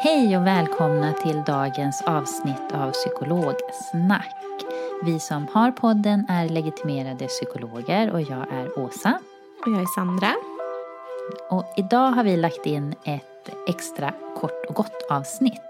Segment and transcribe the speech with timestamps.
[0.00, 4.34] Hej och välkomna till dagens avsnitt av Psykologsnack.
[5.04, 9.20] Vi som har podden är legitimerade psykologer och jag är Åsa.
[9.66, 10.34] Och jag är Sandra.
[11.50, 15.62] Och idag har vi lagt in ett extra kort och gott avsnitt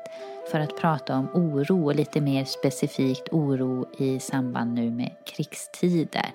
[0.50, 6.26] för att prata om oro och lite mer specifikt oro i samband nu med krigstider.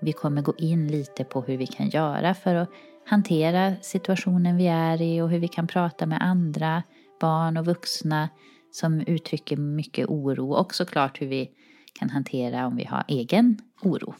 [0.00, 2.68] Vi kommer gå in lite på hur vi kan göra för att
[3.06, 6.82] hantera situationen vi är i och hur vi kan prata med andra
[7.18, 8.28] barn och vuxna
[8.70, 11.50] som uttrycker mycket oro och såklart hur vi
[11.92, 14.14] kan hantera om vi har egen oro.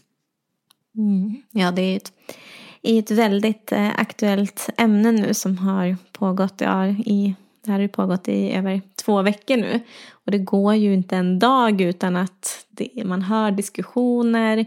[0.97, 1.43] Mm.
[1.51, 2.13] Ja, det är ett,
[2.83, 8.29] ett väldigt eh, aktuellt ämne nu som har pågått, ja, i, det här har pågått
[8.29, 9.81] i över två veckor nu.
[10.11, 14.59] Och det går ju inte en dag utan att det, man hör diskussioner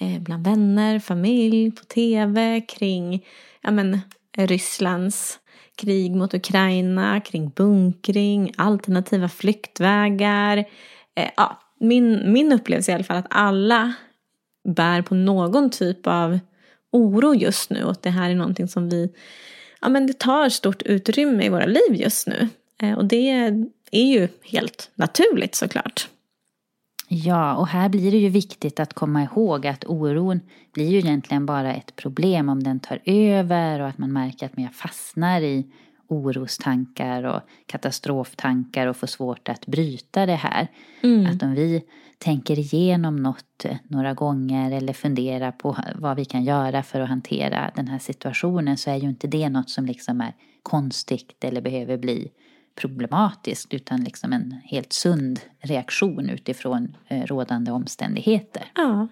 [0.00, 3.24] eh, bland vänner, familj, på tv kring
[3.60, 4.00] ja, men,
[4.36, 5.38] Rysslands
[5.82, 10.58] krig mot Ukraina, kring bunkring, alternativa flyktvägar.
[11.14, 13.92] Eh, ja, min, min upplevelse är i alla fall att alla
[14.68, 16.38] bär på någon typ av
[16.92, 19.12] oro just nu och att det här är någonting som vi,
[19.80, 22.48] ja men det tar stort utrymme i våra liv just nu.
[22.82, 23.30] Eh, och det
[23.90, 26.08] är ju helt naturligt såklart.
[27.14, 30.40] Ja, och här blir det ju viktigt att komma ihåg att oron
[30.72, 34.56] blir ju egentligen bara ett problem om den tar över och att man märker att
[34.56, 35.66] man fastnar i
[36.08, 40.68] orostankar och katastroftankar och får svårt att bryta det här.
[41.02, 41.26] Mm.
[41.26, 41.82] Att om vi
[42.18, 47.70] tänker igenom något några gånger eller funderar på vad vi kan göra för att hantera
[47.74, 51.96] den här situationen så är ju inte det något som liksom är konstigt eller behöver
[51.96, 52.30] bli
[52.74, 58.62] problematiskt utan liksom en helt sund reaktion utifrån eh, rådande omständigheter.
[58.74, 59.08] Ja.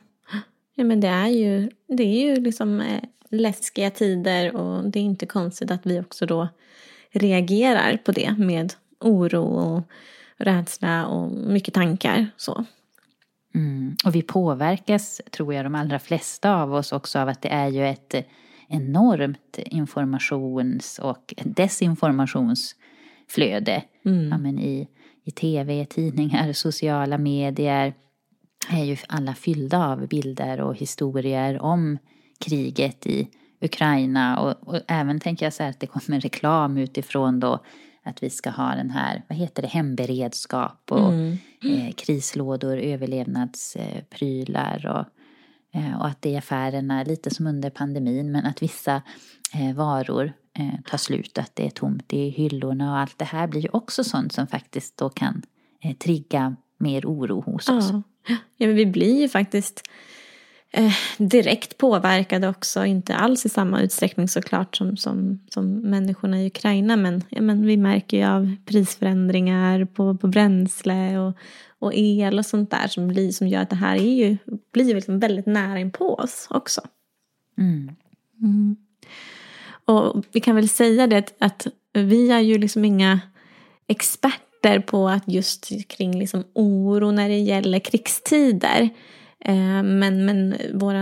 [0.75, 5.03] ja, men det är ju, det är ju liksom eh, läskiga tider och det är
[5.03, 6.49] inte konstigt att vi också då
[7.11, 9.83] reagerar på det med oro och
[10.37, 12.27] rädsla och mycket tankar.
[12.37, 12.65] Så.
[13.55, 13.97] Mm.
[14.05, 17.69] Och vi påverkas, tror jag, de allra flesta av oss också av att det är
[17.69, 18.15] ju ett
[18.69, 21.35] enormt informations och
[23.31, 23.83] desinformationsflöde.
[24.05, 24.29] Mm.
[24.29, 24.89] Ja, men i,
[25.25, 27.95] I tv, tidningar, sociala medier
[28.71, 31.99] är ju alla fyllda av bilder och historier om
[32.39, 33.29] kriget i
[33.61, 37.59] Ukraina och, och även tänker jag så här att det kommer reklam utifrån då
[38.05, 41.39] att vi ska ha den här, vad heter det, hemberedskap och mm.
[41.65, 45.05] eh, krislådor, överlevnadsprylar och,
[45.73, 49.03] Eh, och att det är affärerna lite som under pandemin men att vissa
[49.55, 53.47] eh, varor eh, tar slut, att det är tomt i hyllorna och allt det här
[53.47, 55.43] blir ju också sånt som faktiskt då kan
[55.99, 57.91] trigga mer oro hos oss.
[58.57, 59.83] Ja, men vi blir ju faktiskt
[60.71, 66.47] eh, direkt påverkade också, inte alls i samma utsträckning såklart som, som, som människorna i
[66.47, 66.97] Ukraina.
[66.97, 71.37] Men, ja, men vi märker ju av prisförändringar på, på bränsle och,
[71.81, 74.37] och el och sånt där som, blir, som gör att det här är ju,
[74.73, 76.81] blir liksom väldigt nära in på oss också.
[77.59, 77.97] Mm.
[78.43, 78.77] Mm.
[79.85, 83.21] Och vi kan väl säga det att vi är ju liksom inga
[83.87, 88.89] experter på att just kring liksom oro när det gäller krigstider.
[89.45, 90.95] Eh, men, men vår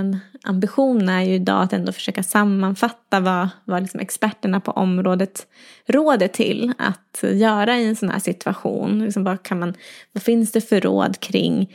[0.42, 5.46] ambition är ju idag att ändå försöka sammanfatta vad, vad liksom experterna på området
[5.86, 9.04] råder till att göra i en sån här situation.
[9.04, 9.74] Liksom vad, kan man,
[10.12, 11.74] vad finns det för råd kring,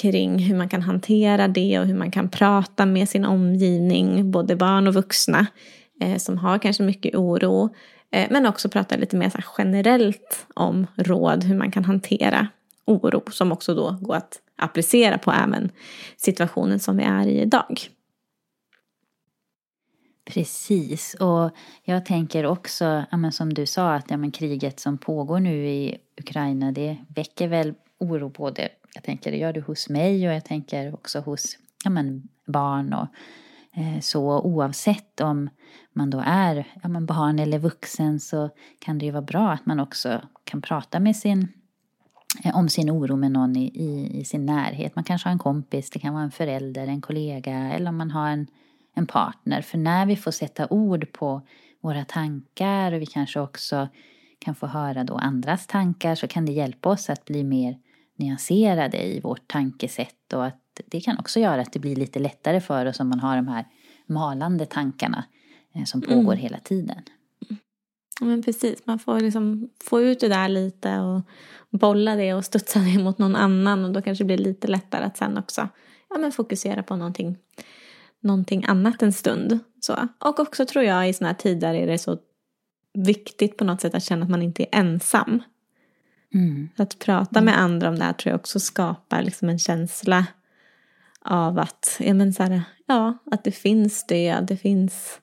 [0.00, 4.56] kring hur man kan hantera det och hur man kan prata med sin omgivning, både
[4.56, 5.46] barn och vuxna
[6.00, 7.74] eh, som har kanske mycket oro.
[8.12, 12.48] Eh, men också prata lite mer så generellt om råd hur man kan hantera
[12.88, 15.70] oro som också då går att applicera på även
[16.16, 17.88] situationen som vi är i idag.
[20.24, 21.50] Precis, och
[21.82, 25.98] jag tänker också, ja, som du sa, att ja, men kriget som pågår nu i
[26.20, 30.44] Ukraina, det väcker väl oro både, jag tänker det gör det hos mig och jag
[30.44, 33.06] tänker också hos ja, men barn och
[33.80, 35.50] eh, så oavsett om
[35.92, 39.66] man då är ja, men barn eller vuxen så kan det ju vara bra att
[39.66, 41.48] man också kan prata med sin
[42.54, 44.96] om sin oro med någon i, i, i, sin närhet.
[44.96, 48.10] Man kanske har en kompis, det kan vara en förälder, en kollega eller om man
[48.10, 48.46] har en,
[48.94, 49.62] en partner.
[49.62, 51.42] För när vi får sätta ord på
[51.80, 53.88] våra tankar och vi kanske också
[54.38, 57.78] kan få höra då andras tankar så kan det hjälpa oss att bli mer
[58.16, 62.60] nyanserade i vårt tankesätt och att det kan också göra att det blir lite lättare
[62.60, 63.64] för oss om man har de här
[64.06, 65.24] malande tankarna
[65.74, 66.38] eh, som pågår mm.
[66.38, 67.02] hela tiden.
[68.20, 71.22] Men precis, man får liksom få ut det där lite och
[71.70, 75.04] bolla det och studsa det mot någon annan och då kanske det blir lite lättare
[75.04, 75.68] att sen också
[76.10, 77.36] ja, men fokusera på någonting,
[78.20, 79.58] någonting annat en stund.
[79.80, 80.08] Så.
[80.18, 82.18] Och också tror jag i sådana här tider är det så
[82.94, 85.42] viktigt på något sätt att känna att man inte är ensam.
[86.34, 86.68] Mm.
[86.76, 90.26] Att prata med andra om det här tror jag också skapar liksom en känsla
[91.20, 95.20] av att, ja, men så här, ja, att det finns stöd, det finns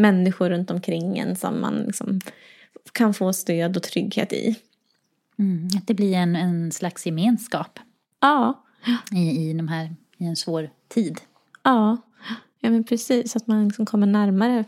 [0.00, 2.20] människor runt omkring en som man liksom
[2.92, 4.56] kan få stöd och trygghet i.
[5.38, 7.78] Mm, att det blir en, en slags gemenskap.
[8.20, 8.64] Ja.
[9.12, 11.20] I, i, de här, I en svår tid.
[11.62, 11.96] Ja,
[12.60, 13.36] ja men precis.
[13.36, 14.64] Att man liksom kommer närmare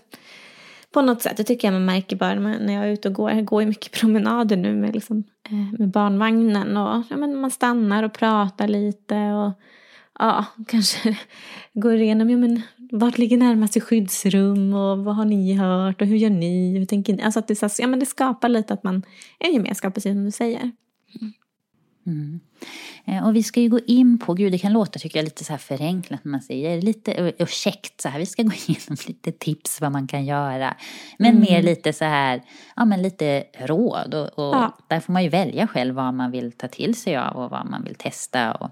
[0.92, 1.36] på något sätt.
[1.36, 3.30] Det tycker jag man märker bara när jag är ute och går.
[3.30, 6.76] Jag går ju mycket promenader nu med, liksom, eh, med barnvagnen.
[6.76, 9.16] Och, ja, men man stannar och pratar lite.
[9.16, 9.52] Och
[10.18, 11.16] ja, kanske
[11.74, 12.62] går igenom ja, men,
[12.92, 16.78] vart ligger närmaste skyddsrum och vad har ni hört och hur gör ni?
[16.78, 17.22] Hur tänker ni?
[17.22, 19.02] Alltså att det, så, ja, men det skapar lite att man
[19.40, 20.70] är en gemenskap, precis som du säger.
[22.06, 22.40] Mm.
[23.04, 25.44] Eh, och vi ska ju gå in på, gud det kan låta tycker jag lite
[25.44, 29.32] så här förenklat när man säger lite ursäkt så här, vi ska gå igenom lite
[29.32, 30.76] tips vad man kan göra.
[31.18, 31.40] Men mm.
[31.40, 32.42] mer lite så här,
[32.76, 34.78] ja men lite råd och, och ja.
[34.88, 37.70] där får man ju välja själv vad man vill ta till sig av och vad
[37.70, 38.70] man vill testa och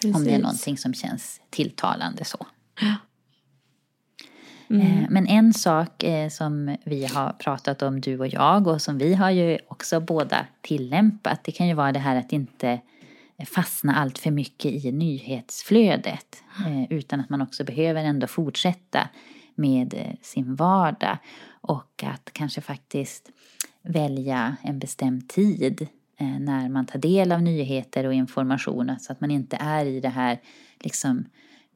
[0.00, 0.16] Precis.
[0.16, 2.46] om det är någonting som känns tilltalande så.
[2.80, 2.94] Ja.
[4.70, 4.86] Mm.
[4.86, 8.98] Eh, men en sak eh, som vi har pratat om du och jag och som
[8.98, 12.80] vi har ju också båda tillämpat det kan ju vara det här att inte
[13.46, 19.08] fastna allt för mycket i nyhetsflödet eh, utan att man också behöver ändå fortsätta
[19.54, 21.18] med sin vardag
[21.60, 23.30] och att kanske faktiskt
[23.82, 25.88] välja en bestämd tid
[26.20, 30.08] när man tar del av nyheter och information så att man inte är i det
[30.08, 30.40] här
[30.80, 31.24] liksom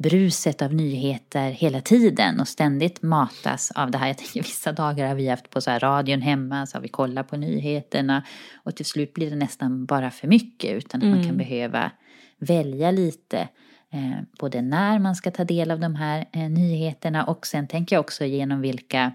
[0.02, 4.06] bruset av nyheter hela tiden och ständigt matas av det här.
[4.06, 6.88] Jag tänker vissa dagar har vi haft på så här radion hemma så har vi
[6.88, 8.24] kollat på nyheterna
[8.54, 11.14] och till slut blir det nästan bara för mycket utan att mm.
[11.14, 11.48] man kan mm.
[11.48, 11.90] behöva
[12.38, 13.48] välja lite
[13.92, 17.96] eh, både när man ska ta del av de här eh, nyheterna och sen tänker
[17.96, 19.12] jag också genom vilka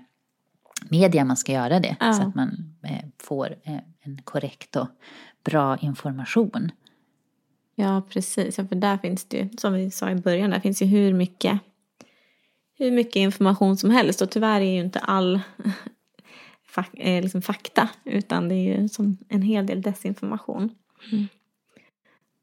[0.90, 2.13] media man ska göra det ja.
[2.13, 4.88] så att man eh, får eh, en korrekt och
[5.44, 6.72] bra information.
[7.76, 8.56] Ja, precis.
[8.56, 11.60] För där finns det ju, som vi sa i början, där finns ju hur mycket,
[12.78, 14.22] hur mycket information som helst.
[14.22, 15.40] Och tyvärr är ju inte all
[16.68, 20.70] fak, eh, liksom fakta, utan det är ju som en hel del desinformation.
[21.12, 21.28] Mm.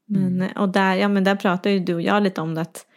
[0.05, 0.57] Men, mm.
[0.57, 2.87] och där, ja, men där pratar ju du och jag lite om det att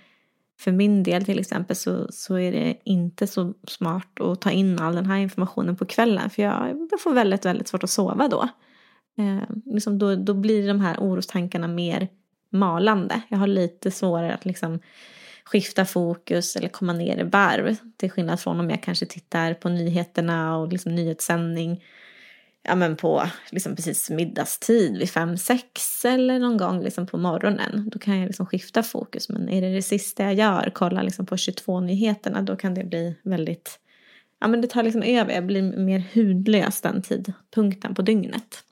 [0.58, 4.78] för min del till exempel så, så är det inte så smart att ta in
[4.78, 6.30] all den här informationen på kvällen.
[6.30, 8.48] För jag, jag får väldigt, väldigt svårt att sova då.
[9.18, 12.08] Eh, liksom då, då blir de här orostankarna mer
[12.50, 13.22] malande.
[13.28, 14.80] Jag har lite svårare att liksom
[15.44, 17.76] skifta fokus eller komma ner i varv.
[17.96, 21.84] Till skillnad från om jag kanske tittar på nyheterna och liksom nyhetssändning
[22.68, 27.90] ja, men på liksom precis middagstid vid fem sex eller någon gång liksom på morgonen.
[27.92, 29.28] Då kan jag liksom skifta fokus.
[29.28, 33.16] Men är det det sista jag gör, kolla liksom på 22-nyheterna, då kan det bli
[33.22, 33.78] väldigt...
[34.40, 35.34] Ja, men det tar liksom över.
[35.34, 38.64] Jag blir mer hudlös den tidpunkten på dygnet.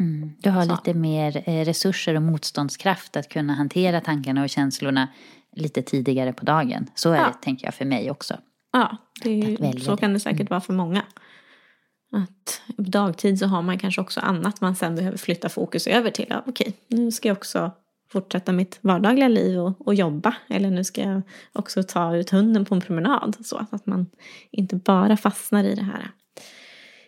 [0.00, 0.32] Mm.
[0.38, 0.70] Du har så.
[0.70, 5.08] lite mer eh, resurser och motståndskraft att kunna hantera tankarna och känslorna
[5.56, 6.86] lite tidigare på dagen.
[6.94, 7.26] Så är ja.
[7.26, 8.38] det, tänker jag, för mig också.
[8.72, 10.50] Ja, är, så kan det säkert mm.
[10.50, 11.02] vara för många.
[12.12, 16.26] Att dagtid så har man kanske också annat man sen behöver flytta fokus över till.
[16.28, 17.70] Ja, okej, nu ska jag också
[18.12, 20.36] fortsätta mitt vardagliga liv och, och jobba.
[20.48, 21.22] Eller nu ska jag
[21.52, 23.36] också ta ut hunden på en promenad.
[23.46, 24.06] Så att man
[24.50, 26.10] inte bara fastnar i det här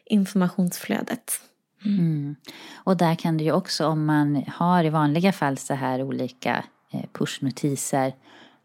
[0.06, 1.40] informationsflödet.
[1.84, 2.36] Mm.
[2.74, 6.64] Och där kan det ju också om man har i vanliga fall så här olika
[6.92, 8.12] eh, pushnotiser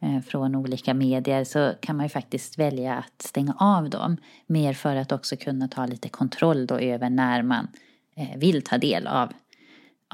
[0.03, 4.17] Eh, från olika medier så kan man ju faktiskt välja att stänga av dem.
[4.45, 7.67] Mer för att också kunna ta lite kontroll då över när man
[8.15, 9.33] eh, vill ta del av,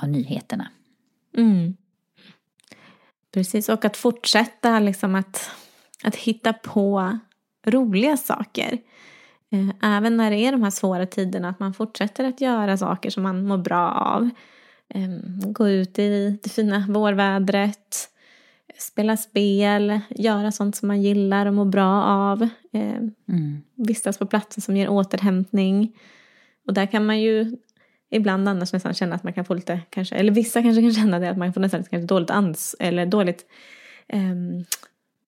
[0.01, 0.67] av nyheterna.
[1.37, 1.77] Mm.
[3.33, 5.51] Precis, och att fortsätta liksom att,
[6.03, 7.19] att hitta på
[7.65, 8.77] roliga saker.
[9.51, 13.09] Eh, även när det är de här svåra tiderna, att man fortsätter att göra saker
[13.09, 14.29] som man mår bra av.
[14.89, 18.09] Ehm, gå ut i det fina vårvädret,
[18.79, 22.49] spela spel, göra sånt som man gillar och mår bra av.
[22.73, 23.61] Ehm, mm.
[23.75, 25.97] Vistas på platser som ger återhämtning.
[26.67, 27.57] Och där kan man ju
[28.11, 31.19] ibland annars nästan känna att man kan få lite, kanske, eller vissa kanske kan känna
[31.19, 33.45] det, att man får nästan lite dåligt ans, eller dåligt,
[34.13, 34.65] um,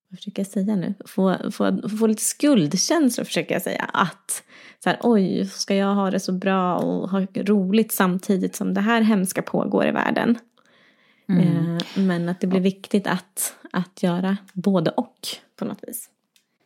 [0.10, 3.89] vad försöker jag säga nu, få, få, få lite skuldkänslor försöker jag säga.
[3.93, 4.43] Att
[4.84, 8.81] så här, oj, ska jag ha det så bra och ha roligt samtidigt som det
[8.81, 10.38] här hemska pågår i världen.
[11.31, 11.71] Mm.
[11.71, 16.09] Uh, men att det blir viktigt att, att göra både och på något vis.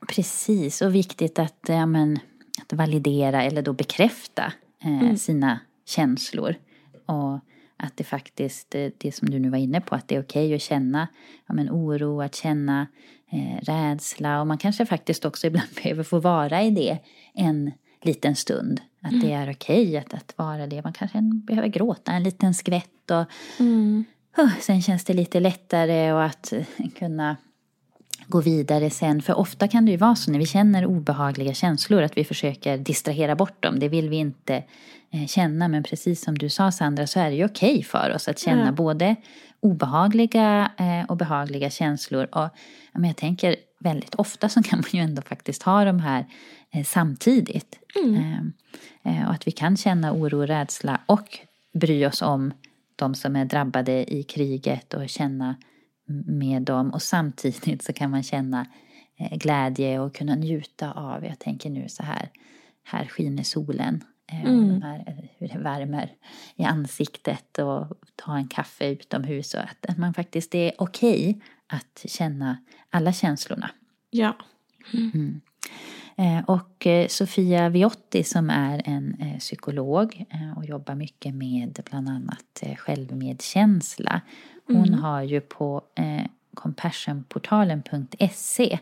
[0.07, 2.19] Precis, och viktigt att, ja, men,
[2.61, 4.53] att validera eller då bekräfta
[4.83, 5.17] eh, mm.
[5.17, 6.55] sina känslor.
[7.05, 7.39] Och
[7.77, 10.45] att det faktiskt, eh, det som du nu var inne på, att det är okej
[10.45, 11.07] okay att känna
[11.47, 12.87] ja, men oro, att känna
[13.31, 16.99] eh, rädsla och man kanske faktiskt också ibland behöver få vara i det
[17.33, 18.81] en liten stund.
[19.01, 19.27] Att mm.
[19.27, 20.83] det är okej okay att, att vara det.
[20.83, 23.25] Man kanske behöver gråta en liten skvätt och
[23.59, 24.05] mm.
[24.61, 27.37] Sen känns det lite lättare och att uh, kunna
[28.27, 29.21] gå vidare sen.
[29.21, 32.77] För ofta kan det ju vara så när vi känner obehagliga känslor att vi försöker
[32.77, 33.79] distrahera bort dem.
[33.79, 34.63] Det vill vi inte
[35.11, 35.67] eh, känna.
[35.67, 38.39] Men precis som du sa Sandra så är det ju okej okay för oss att
[38.39, 38.75] känna mm.
[38.75, 39.15] både
[39.59, 42.27] obehagliga eh, och behagliga känslor.
[42.31, 42.49] Och
[42.93, 46.25] men jag tänker väldigt ofta så kan man ju ändå faktiskt ha de här
[46.73, 47.79] eh, samtidigt.
[47.95, 48.53] Mm.
[49.27, 51.39] och att vi kan känna oro och rädsla och
[51.73, 52.53] bry oss om
[52.95, 55.55] de som är drabbade i kriget och känna
[56.25, 58.67] med dem och samtidigt så kan man känna
[59.17, 62.29] eh, glädje och kunna njuta av, jag tänker nu så här,
[62.83, 64.03] här skiner solen.
[64.31, 64.81] Eh, mm.
[64.81, 66.11] Här, eh, hur det värmer
[66.55, 72.05] i ansiktet och ta en kaffe utomhus och att man faktiskt är okej okay att
[72.05, 72.57] känna
[72.89, 73.71] alla känslorna.
[74.09, 74.37] Ja.
[74.93, 75.11] Mm.
[75.13, 75.41] Mm.
[76.47, 80.25] Och Sofia Viotti som är en psykolog
[80.57, 84.21] och jobbar mycket med bland annat självmedkänsla
[84.67, 84.99] hon mm.
[84.99, 88.79] har ju på eh, compassionportalen.se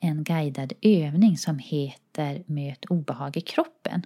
[0.00, 4.02] en guidad övning som heter Möt obehag i kroppen.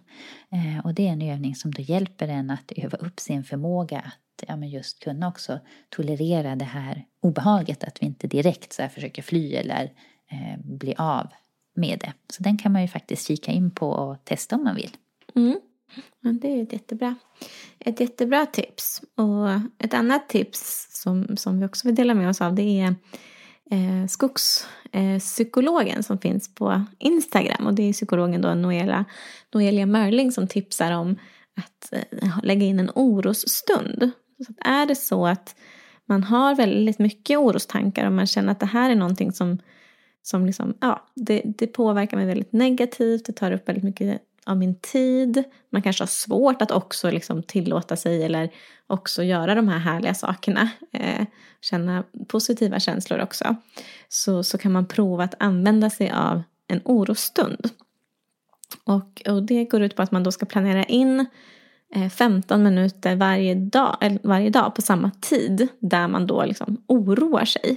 [0.52, 3.98] Eh, och det är en övning som då hjälper en att öva upp sin förmåga
[3.98, 7.84] att ja, men just kunna också tolerera det här obehaget.
[7.84, 9.92] Att vi inte direkt så försöker fly eller
[10.30, 11.26] eh, bli av
[11.74, 12.12] med det.
[12.30, 14.96] Så den kan man ju faktiskt kika in på och testa om man vill.
[15.34, 15.58] Mm.
[16.20, 17.14] Ja, det är ett jättebra,
[17.78, 19.02] ett jättebra tips.
[19.14, 22.94] Och ett annat tips som, som vi också vill dela med oss av det är
[23.70, 27.66] eh, skogspsykologen eh, som finns på Instagram.
[27.66, 29.04] Och det är psykologen då Noelia,
[29.54, 31.16] Noelia Mörling som tipsar om
[31.56, 34.10] att eh, lägga in en orosstund.
[34.46, 35.56] Så att är det så att
[36.06, 39.58] man har väldigt mycket orostankar och man känner att det här är någonting som,
[40.24, 44.56] som liksom, ja, det, det påverkar mig väldigt negativt, det tar upp väldigt mycket av
[44.56, 45.44] min tid.
[45.70, 48.50] Man kanske har svårt att också liksom tillåta sig eller
[48.86, 50.70] också göra de här härliga sakerna.
[50.92, 51.26] Eh,
[51.60, 53.56] känna positiva känslor också.
[54.08, 57.70] Så, så kan man prova att använda sig av en orostund.
[58.84, 61.26] Och, och det går ut på att man då ska planera in
[61.94, 67.44] eh, 15 minuter varje dag, varje dag på samma tid där man då liksom oroar
[67.44, 67.76] sig.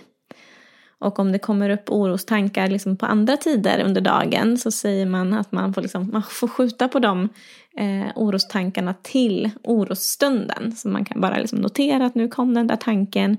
[0.99, 5.33] Och om det kommer upp orostankar liksom på andra tider under dagen så säger man
[5.33, 7.29] att man får, liksom, man får skjuta på de
[7.77, 10.75] eh, orostankarna till orosstunden.
[10.75, 13.37] Så man kan bara liksom notera att nu kom den där tanken.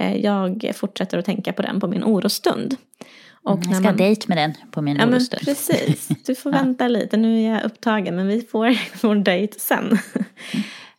[0.00, 2.76] Eh, jag fortsätter att tänka på den på min orostund.
[3.42, 3.96] Och mm, jag ska man...
[3.96, 5.42] dejt med den på min ja, orostund.
[5.46, 7.16] Men precis, du får vänta lite.
[7.16, 9.98] Nu är jag upptagen men vi får vår dejt sen.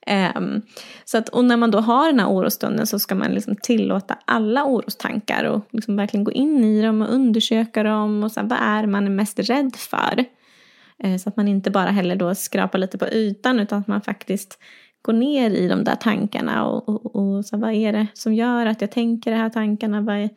[0.10, 0.62] Um,
[1.06, 4.18] så att, och när man då har den här orostunden så ska man liksom tillåta
[4.26, 8.48] alla orostankar och liksom verkligen gå in i dem och undersöka dem och så här,
[8.48, 10.26] vad är man mest rädd för?
[11.06, 14.02] Uh, så att man inte bara heller då skrapar lite på ytan utan att man
[14.02, 14.60] faktiskt
[15.02, 18.34] går ner i de där tankarna och, och, och så här, vad är det som
[18.34, 20.02] gör att jag tänker de här tankarna?
[20.02, 20.30] Vad, är,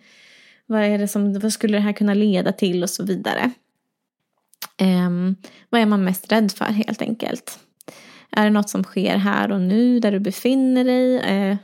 [0.66, 3.50] vad, är det som, vad skulle det här kunna leda till och så vidare?
[4.80, 5.36] Um,
[5.70, 7.58] vad är man mest rädd för helt enkelt?
[8.36, 11.18] Är det något som sker här och nu där du befinner dig?
[11.18, 11.56] Eh,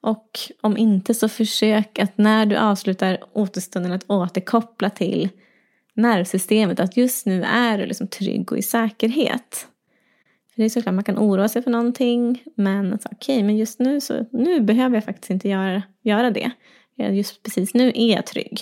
[0.00, 5.28] Och om inte så försök att när du avslutar återstunden att återkoppla till
[5.94, 6.80] nervsystemet.
[6.80, 9.66] Att just nu är du liksom trygg och i säkerhet.
[10.54, 12.42] För det är såklart man kan oroa sig för någonting.
[12.56, 16.50] Men okej, okay, men just nu så nu behöver jag faktiskt inte göra, göra det.
[16.96, 18.60] Just precis nu är jag trygg.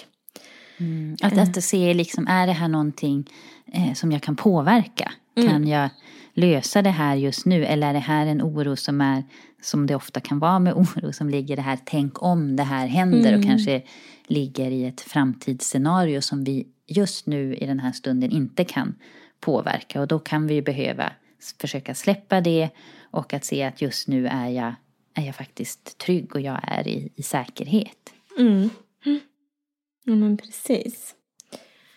[0.81, 1.17] Mm.
[1.23, 3.31] Att, att se liksom, är det här någonting
[3.73, 5.13] eh, som jag kan påverka?
[5.37, 5.51] Mm.
[5.51, 5.91] Kan jag
[6.39, 7.65] lösa det här just nu?
[7.65, 9.25] Eller är det här en oro som är,
[9.63, 12.87] som det ofta kan vara med oro, som ligger det här, tänk om det här
[12.87, 13.41] händer mm.
[13.41, 13.83] och kanske
[14.27, 18.95] ligger i ett framtidsscenario som vi just nu i den här stunden inte kan
[19.41, 20.01] påverka.
[20.01, 21.13] Och då kan vi behöva
[21.61, 22.71] försöka släppa det
[23.11, 24.75] och att se att just nu är jag,
[25.15, 28.13] är jag faktiskt trygg och jag är i, i säkerhet.
[28.39, 28.71] Mm.
[30.05, 31.15] Ja, men precis.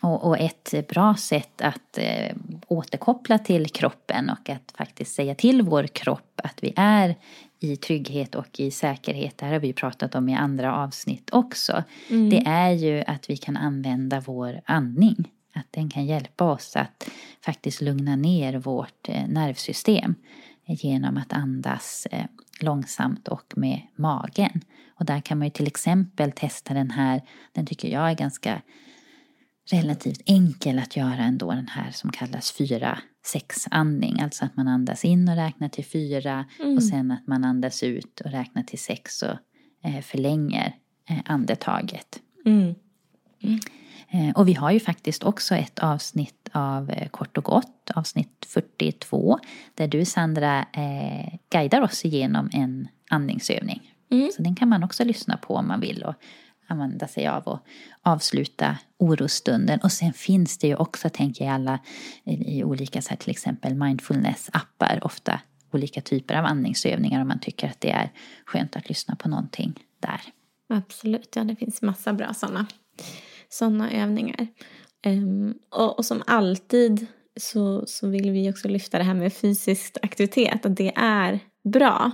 [0.02, 2.36] Och, och, ett bra sätt att eh,
[2.68, 7.16] återkoppla till kroppen och att faktiskt säga till vår kropp att vi är
[7.60, 11.84] i trygghet och i säkerhet, det här har vi pratat om i andra avsnitt också,
[12.10, 12.30] mm.
[12.30, 15.32] det är ju att vi kan använda vår andning.
[15.54, 17.10] Att den kan hjälpa oss att
[17.46, 20.16] faktiskt lugna ner vårt eh, nervsystem
[20.66, 22.26] genom att andas eh,
[22.60, 24.62] långsamt och med magen.
[24.96, 27.22] Och där kan man ju till exempel testa den här,
[27.54, 28.62] den tycker jag är ganska
[29.74, 32.98] relativt enkel att göra ändå, den här som kallas 4-6
[33.72, 34.22] andning.
[34.22, 36.76] Alltså att man andas in och räknar till fyra mm.
[36.76, 39.38] och sen att man andas ut och räknar till sex och
[39.84, 40.76] eh, förlänger
[41.10, 42.20] eh, andetaget.
[42.46, 42.76] Mm.
[43.44, 43.60] Mm.
[44.10, 48.46] Eh, och vi har ju faktiskt också ett avsnitt av eh, Kort och gott, avsnitt
[48.48, 49.40] 42,
[49.76, 53.92] där du Sandra eh, guidar oss igenom en andningsövning.
[54.12, 54.30] Mm.
[54.36, 56.16] Så den kan man också lyssna på om man vill och
[56.72, 57.60] använda sig av och
[58.02, 59.80] avsluta orostunden.
[59.84, 61.80] Och sen finns det ju också, tänker jag, alla
[62.26, 65.40] i olika, så här, till exempel mindfulness-appar, ofta
[65.74, 68.12] olika typer av andningsövningar om man tycker att det är
[68.46, 70.22] skönt att lyssna på någonting där.
[70.70, 72.68] Absolut, ja det finns massa bra sådana
[73.50, 74.48] såna övningar.
[75.06, 77.08] Um, och, och, som alltid
[77.40, 82.12] så, så vill vi också lyfta det här med fysisk aktivitet, att det är bra.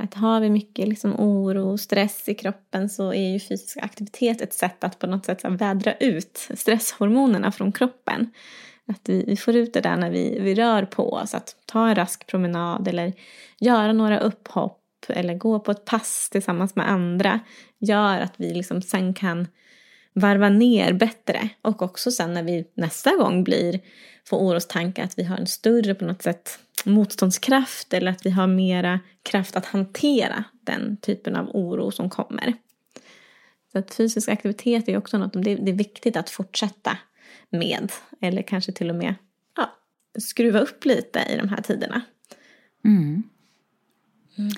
[0.00, 4.40] Att har vi mycket liksom oro och stress i kroppen så är ju fysisk aktivitet
[4.40, 8.30] ett sätt att på något sätt vädra ut stresshormonerna från kroppen.
[8.86, 11.34] Att vi, vi får ut det där när vi, vi rör på oss.
[11.34, 13.12] Att ta en rask promenad eller
[13.58, 17.40] göra några upphopp eller gå på ett pass tillsammans med andra
[17.78, 19.46] gör att vi liksom sen kan
[20.12, 21.48] varva ner bättre.
[21.62, 23.80] Och också sen när vi nästa gång blir,
[24.24, 28.46] får orostankar att vi har en större på något sätt motståndskraft eller att vi har
[28.46, 32.54] mera kraft att hantera den typen av oro som kommer.
[33.72, 36.98] Så att fysisk aktivitet är också något det är viktigt att fortsätta
[37.50, 37.92] med.
[38.20, 39.14] Eller kanske till och med
[39.56, 39.70] ja,
[40.20, 42.00] skruva upp lite i de här tiderna.
[42.84, 43.22] Mm.
[44.38, 44.52] Mm.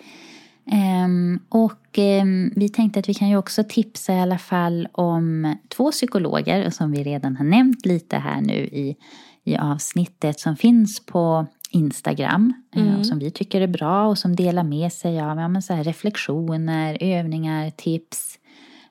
[0.72, 5.56] Um, och um, vi tänkte att vi kan ju också tipsa i alla fall om
[5.68, 8.96] två psykologer som vi redan har nämnt lite här nu i,
[9.44, 13.04] i avsnittet som finns på Instagram eh, mm.
[13.04, 16.98] som vi tycker är bra och som delar med sig av ja, så här, reflektioner,
[17.00, 18.38] övningar, tips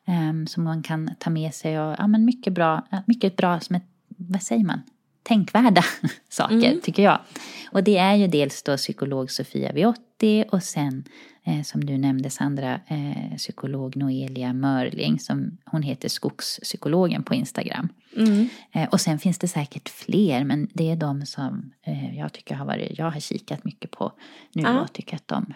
[0.07, 1.79] um, som man kan ta med sig.
[1.79, 4.81] Och, ja, men mycket bra, mycket bra som ett, vad säger man,
[5.23, 5.83] tänkvärda
[6.29, 6.79] saker mm.
[6.83, 7.19] tycker jag.
[7.71, 11.03] Och det är ju dels då psykolog Sofia Viotti och sen
[11.63, 17.89] som du nämnde Sandra, eh, psykolog Noelia Mörling som hon heter Skogspsykologen på Instagram.
[18.17, 18.49] Mm.
[18.71, 22.55] Eh, och sen finns det säkert fler men det är de som eh, jag tycker
[22.55, 24.11] har varit, jag har kikat mycket på
[24.53, 24.81] nu ah.
[24.81, 25.53] och tycker att de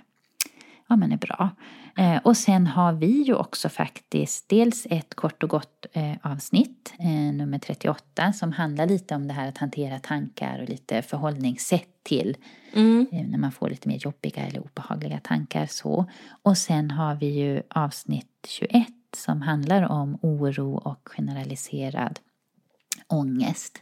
[0.94, 1.50] ja, men är bra.
[1.98, 6.94] Eh, och sen har vi ju också faktiskt dels ett kort och gott eh, avsnitt,
[7.00, 12.04] eh, nummer 38, som handlar lite om det här att hantera tankar och lite förhållningssätt
[12.04, 12.38] till
[12.74, 13.08] mm.
[13.12, 15.66] Eh, när man får lite mer jobbiga eller obehagliga tankar.
[15.66, 16.06] så.
[16.44, 22.20] Och sen har vi ju avsnitt 21 som handlar om oro och generaliserad
[23.08, 23.82] ångest.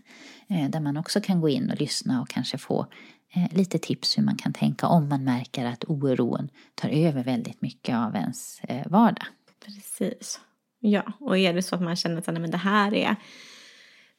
[0.49, 2.87] Eh, där man också kan gå in och lyssna och kanske få
[3.33, 7.61] Eh, lite tips hur man kan tänka om man märker att oron tar över väldigt
[7.61, 9.25] mycket av ens eh, vardag.
[9.65, 10.39] Precis.
[10.79, 13.15] Ja, och är det så att man känner att men det här är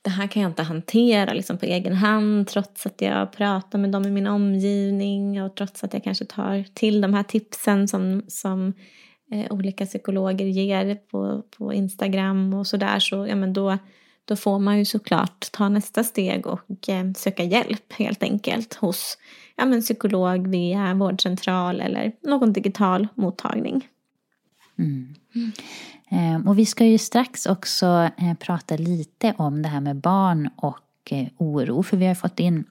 [0.03, 3.90] det här kan jag inte hantera liksom på egen hand trots att jag pratar med
[3.90, 8.25] dem i min omgivning och trots att jag kanske tar till de här tipsen som,
[8.29, 8.72] som
[9.33, 13.79] eh, olika psykologer ger på, på Instagram och sådär så ja, men då
[14.24, 19.18] då får man ju såklart ta nästa steg och eh, söka hjälp helt enkelt hos
[19.56, 23.88] ja, men psykolog via vårdcentral eller någon digital mottagning.
[24.78, 25.14] Mm.
[26.11, 26.48] Mm.
[26.48, 31.12] och vi ska ju strax också eh, prata lite om det här med barn och
[31.12, 32.64] eh, oro för vi har fått in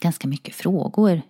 [0.00, 1.22] ganska mycket frågor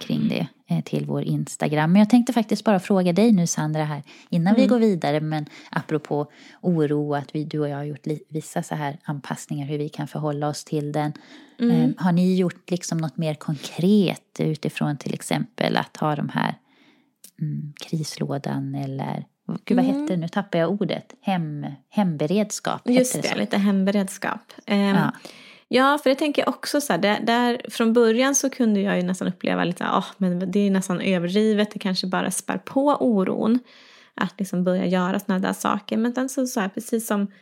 [0.00, 0.46] kring det
[0.84, 1.92] till vår Instagram.
[1.92, 5.20] Men jag tänkte faktiskt bara fråga dig nu Sandra här innan vi går vidare.
[5.20, 6.26] Men apropå
[6.60, 10.08] oro att vi, du och jag har gjort vissa så här anpassningar hur vi kan
[10.08, 11.12] förhålla oss till den.
[11.58, 16.54] Eh, har ni gjort liksom något mer konkret utifrån till exempel att ha de här
[17.40, 19.24] mm, krislådan eller
[19.64, 20.16] Gud vad hette det?
[20.16, 21.14] Nu tappar jag ordet.
[21.20, 22.82] Hem, hemberedskap.
[22.84, 23.36] Just det, så?
[23.36, 24.52] lite hemberedskap.
[24.66, 25.12] Ehm, Ja.
[25.72, 28.96] Ja, för det tänker jag också så här, där, där, från början så kunde jag
[28.96, 32.96] ju nästan uppleva lite, ah, men det är nästan överdrivet, det kanske bara spär på
[33.00, 33.58] oron.
[34.14, 35.96] Att liksom börja göra sådana där saker.
[35.96, 37.32] Men sen så, så här, precis som,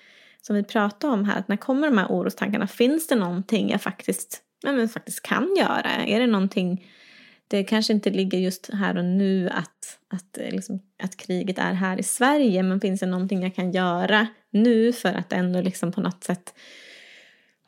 [0.43, 3.83] som vi pratade om här, att när kommer de här orostankarna, finns det någonting jag
[3.83, 5.91] faktiskt, ja, men faktiskt kan göra?
[5.91, 6.87] Är det någonting,
[7.49, 11.73] det kanske inte ligger just här och nu att, att, eh, liksom, att kriget är
[11.73, 15.93] här i Sverige, men finns det någonting jag kan göra nu för att ändå liksom
[15.93, 16.55] på något sätt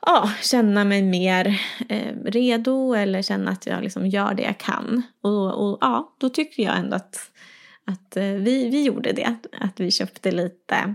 [0.07, 5.03] ja, känna mig mer eh, redo eller känna att jag liksom gör det jag kan.
[5.23, 7.31] Och, och ja, då tycker jag ändå att,
[7.85, 9.37] att eh, vi, vi gjorde det.
[9.61, 10.95] Att vi köpte lite,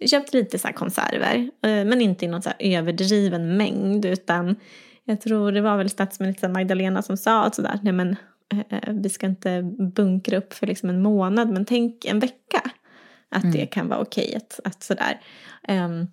[0.00, 1.36] vi köpte lite så konserver.
[1.62, 4.56] Eh, men inte i någon så här överdriven mängd utan
[5.04, 8.16] jag tror det var väl statsminister Magdalena som sa att sådär, nej men
[8.70, 9.62] eh, vi ska inte
[9.94, 12.70] bunkra upp för liksom en månad men tänk en vecka.
[13.30, 15.20] Att det kan vara okej att, att sådär.
[15.68, 16.06] Ehm,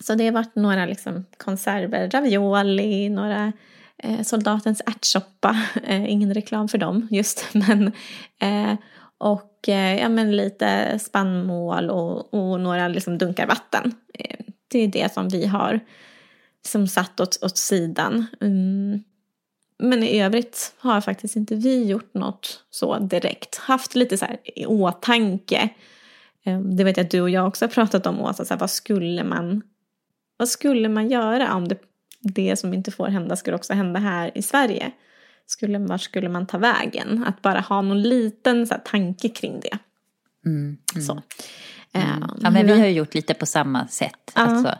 [0.00, 3.52] så det har varit några liksom konserver, ravioli, några
[3.98, 5.62] eh, soldatens ärtsoppa.
[5.84, 7.92] Eh, ingen reklam för dem just, men
[8.40, 8.78] eh,
[9.18, 13.94] och eh, ja, men lite spannmål och, och några liksom dunkar vatten.
[14.14, 15.80] Eh, det är det som vi har
[16.66, 18.26] som satt åt, åt sidan.
[18.40, 19.02] Mm.
[19.78, 23.56] Men i övrigt har faktiskt inte vi gjort något så direkt.
[23.56, 25.68] Haft lite så här i åtanke.
[26.44, 28.60] Eh, Det vet jag att du och jag också har pratat om Åsa, så här,
[28.60, 29.62] vad skulle man
[30.38, 31.78] vad skulle man göra om det,
[32.20, 34.90] det som inte får hända skulle också hända här i Sverige?
[35.46, 37.24] Skulle, var skulle man ta vägen?
[37.28, 39.78] Att bara ha någon liten så här, tanke kring det.
[40.46, 41.06] Mm, mm.
[41.06, 41.12] Så.
[41.92, 42.22] Mm.
[42.22, 44.32] Eh, Ja, men vi har ju gjort lite på samma sätt.
[44.34, 44.40] Ja.
[44.40, 44.78] Alltså,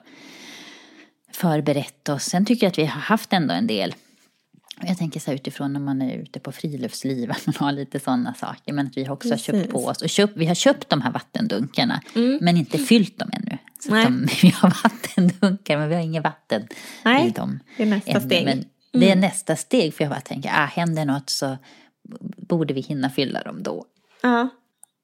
[1.32, 2.24] förberett oss.
[2.24, 3.94] Sen tycker jag att vi har haft ändå en del.
[4.80, 8.00] Jag tänker så här utifrån när man är ute på friluftsliv, att man har lite
[8.00, 8.72] sådana saker.
[8.72, 9.46] Men att vi har också Precis.
[9.46, 12.02] köpt på oss, och köpt, vi har köpt de här vattendunkarna,
[12.40, 13.58] men inte fyllt dem ännu.
[13.80, 14.04] Så Nej.
[14.04, 16.66] de, vi har vattendunkar, men vi har inget vatten i
[17.04, 17.60] Nej, dem.
[17.76, 18.20] det är nästa ännu.
[18.26, 18.44] steg.
[18.44, 18.64] Men
[19.00, 21.56] det är nästa steg, för jag bara tänker, ah, händer något så
[22.48, 23.84] borde vi hinna fylla dem då.
[24.22, 24.48] Ja,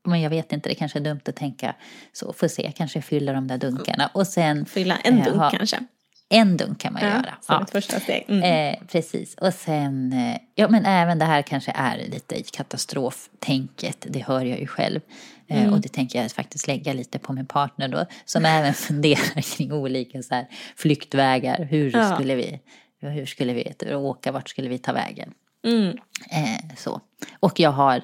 [0.04, 1.74] Men jag vet inte, det kanske är dumt att tänka
[2.12, 2.32] så.
[2.32, 4.10] Får se, kanske fylla de där dunkarna.
[4.14, 4.66] Och sen...
[4.66, 5.84] fylla en eh, dunk ha- kanske.
[6.28, 7.34] En dunk kan man Ja, göra.
[7.40, 7.62] som Ja.
[7.62, 8.24] ett första steg.
[8.28, 8.42] Mm.
[8.74, 9.34] Eh, precis.
[9.34, 14.06] Och sen, eh, ja men även det här kanske är lite i katastroftänket.
[14.10, 15.00] Det hör jag ju själv.
[15.48, 15.72] Eh, Mm.
[15.72, 18.06] Och det tänker jag faktiskt lägga lite på min partner då.
[18.24, 21.64] Som även funderar kring olika så här, flyktvägar.
[21.64, 22.14] Hur Ja.
[22.14, 22.60] skulle vi,
[23.00, 25.32] hur skulle vi åka, vart skulle vi ta vägen?
[25.66, 25.88] Mm.
[26.30, 27.00] Eh, så.
[27.40, 28.02] Och jag har,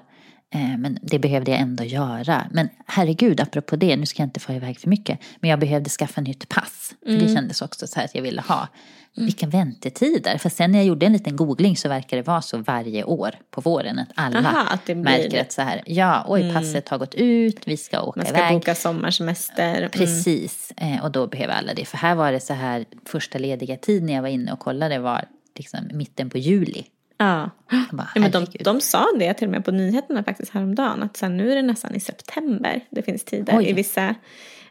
[0.78, 2.46] men det behövde jag ändå göra.
[2.52, 5.18] Men herregud, apropå det, nu ska jag inte få iväg för mycket.
[5.40, 6.94] Men jag behövde skaffa nytt pass.
[7.02, 7.26] För Mm.
[7.26, 8.68] det kändes också så här att jag ville ha.
[9.16, 10.38] Vilka väntetider.
[10.38, 13.34] För sen när jag gjorde en liten googling så verkar det vara så varje år
[13.50, 13.98] på våren.
[13.98, 15.26] Att alla Aha, att blir märker.
[15.28, 15.40] Mm.
[15.40, 18.52] att så här, ja, oj, passet har gått ut, vi ska åka Man ska iväg.
[18.52, 19.76] boka sommarsemester.
[19.76, 19.90] Mm.
[19.90, 21.84] Precis, eh, och då behöver alla det.
[21.84, 24.98] För här var det så här, första lediga tid när jag var inne och kollade
[24.98, 25.24] var
[25.56, 26.84] liksom mitten på juli.
[27.20, 27.50] Ja.
[27.92, 31.02] Bara, Ja, men de, de sa det till och med på nyheterna faktiskt häromdagen.
[31.02, 32.80] Att sen nu är det nästan i september.
[32.90, 33.68] Det finns tider Oj.
[33.68, 34.14] i vissa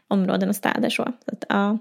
[0.08, 0.90] områden och städer.
[0.90, 1.04] Så.
[1.24, 1.78] så att, ja.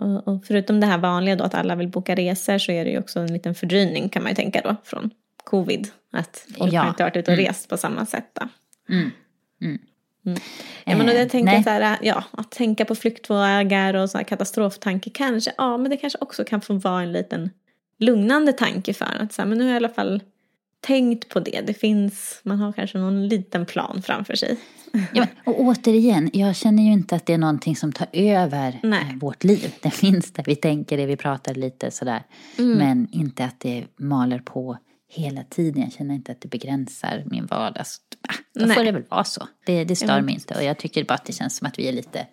[0.00, 2.90] Och, och förutom det här vanliga då att alla vill boka resor så är det
[2.90, 5.10] ju också en liten fördröjning kan man ju tänka då från
[5.44, 5.88] covid.
[6.12, 6.80] Att folk Ja.
[6.82, 8.48] har inte varit ute och rest på samma sätt då.
[8.94, 9.10] Mm.
[9.62, 9.78] Mm.
[10.26, 10.38] Mm.
[10.84, 11.62] Ja, men Eh, jag tänker nej.
[11.64, 15.96] så här, ja, att tänka på flyktvägar och så här katastroftanke kanske, ja men det
[15.96, 17.50] kanske också kan få vara en liten
[17.98, 20.22] lugnande tanke för att så här, men nu har jag i alla fall
[20.80, 21.60] tänkt på det.
[21.66, 24.56] Det finns, man har kanske någon liten plan framför sig.
[25.12, 29.10] Ja, och återigen, jag känner ju inte att det är någonting som tar över Nej.
[29.10, 29.74] eh, vårt liv.
[29.82, 32.22] Det finns det, vi tänker det, vi pratar lite sådär.
[32.56, 34.78] Men inte att det maler på
[35.08, 35.82] hela tiden.
[35.82, 37.86] Jag känner inte att det begränsar min vardag.
[37.86, 38.76] Så, ah, Då Nej.
[38.76, 39.48] får det väl vara så.
[39.66, 40.54] Det, det stör men mig inte.
[40.54, 42.26] Och jag tycker bara att det känns som att vi är lite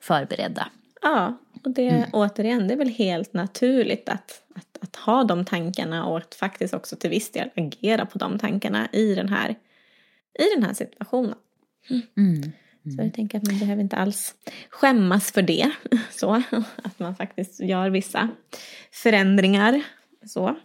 [0.00, 0.68] förberedda.
[1.02, 6.06] Ja, och det återigen, det är väl helt naturligt att, att, att ha de tankarna
[6.06, 9.50] och att faktiskt också till viss del agera på de tankarna i den här,
[10.38, 11.34] i den här situationen.
[12.16, 12.52] Mm.
[12.96, 14.34] Så jag tänker att man behöver inte alls
[14.70, 15.70] skämmas för det.
[16.10, 16.42] Så,
[16.84, 18.28] att man faktiskt gör vissa
[18.92, 19.82] förändringar.
[20.26, 20.56] Så.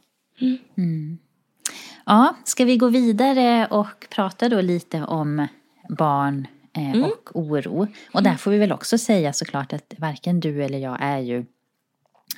[2.05, 5.47] Ja, ska vi gå vidare och prata då lite om
[5.89, 7.87] barn eh, och oro.
[8.13, 11.37] Och där får vi väl också säga såklart att varken du eller jag är ju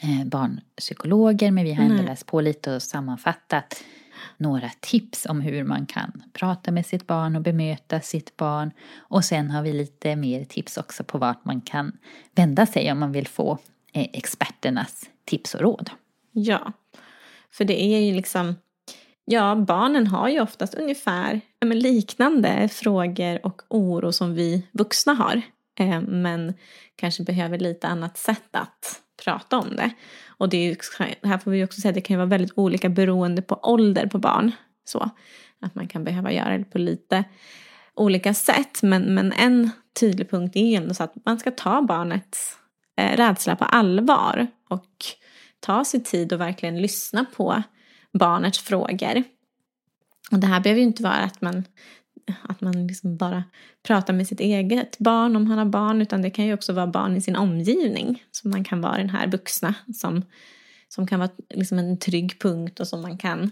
[0.04, 2.06] eh, barnpsykologer men vi har ändå Nej.
[2.06, 3.84] läst på lite och sammanfattat
[4.38, 8.72] några tips om hur man kan prata med sitt barn och bemöta sitt barn.
[8.98, 11.98] Och sen har vi lite mer tips också på vart man kan
[12.36, 13.58] vända sig om man vill få
[13.94, 15.90] eh, experternas tips och råd.
[16.32, 16.74] Ja,
[17.52, 18.56] för det är ju liksom,
[19.26, 25.42] ja barnen har ju oftast ungefär men liknande frågor och oro som vi vuxna har.
[25.80, 26.54] Eh, men
[26.96, 29.90] kanske behöver lite annat sätt att prata om det.
[30.28, 30.76] Och det är ju,
[31.24, 34.18] här får vi också säga att det kan vara väldigt olika beroende på ålder på
[34.18, 34.52] barn.
[34.86, 35.10] Så
[35.62, 37.24] att man kan behöva göra det på lite
[37.94, 38.84] olika sätt.
[38.84, 42.58] Men, men en tydlig punkt är ju ändå så att man ska ta barnets
[42.98, 44.48] eh, rädsla på allvar.
[44.70, 44.92] Och
[45.60, 47.64] ta sig tid och verkligen lyssna på
[48.20, 49.24] barnets frågor.
[50.32, 51.64] Och det här behöver ju inte vara att man,
[52.42, 53.44] att man liksom bara
[53.84, 56.88] pratar med sitt eget barn om han har barn, utan det kan ju också vara
[56.88, 58.24] barn i sin omgivning.
[58.32, 60.22] Så man kan vara den här vuxna som,
[60.88, 63.52] som kan vara liksom en trygg punkt och som man kan